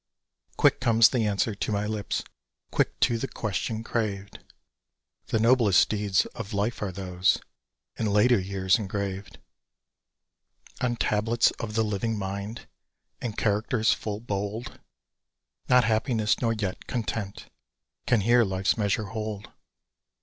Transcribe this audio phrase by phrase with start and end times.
[0.57, 2.23] Quick comes the answer to my lips
[2.71, 4.39] Quick to the question craved
[5.27, 7.39] "The noblest deeds of life are those
[7.97, 9.37] In later years engraved
[10.81, 12.67] "On tablets of the living mind,
[13.21, 14.79] In characters full bold;
[15.69, 17.51] Not happiness, nor yet content,
[18.07, 19.51] Can here life's measure hold!